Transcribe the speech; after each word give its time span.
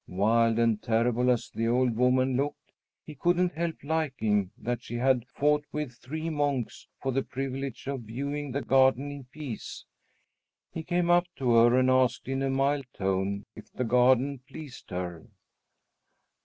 Wild 0.07 0.57
and 0.57 0.81
terrible 0.81 1.29
as 1.29 1.51
the 1.51 1.67
old 1.67 1.95
woman 1.95 2.35
looked, 2.35 2.71
he 3.05 3.13
couldn't 3.13 3.53
help 3.53 3.83
liking 3.83 4.49
that 4.57 4.81
she 4.81 4.95
had 4.95 5.27
fought 5.27 5.63
with 5.71 5.93
three 5.93 6.27
monks 6.27 6.87
for 6.99 7.11
the 7.11 7.21
privilege 7.21 7.85
of 7.85 8.01
viewing 8.01 8.51
the 8.51 8.63
garden 8.63 9.11
in 9.11 9.25
peace. 9.25 9.85
He 10.71 10.81
came 10.81 11.11
up 11.11 11.27
to 11.35 11.51
her 11.51 11.77
and 11.77 11.91
asked 11.91 12.27
in 12.27 12.41
a 12.41 12.49
mild 12.49 12.87
tone 12.95 13.45
if 13.55 13.71
the 13.71 13.83
garden 13.83 14.39
pleased 14.39 14.89
her. 14.89 15.27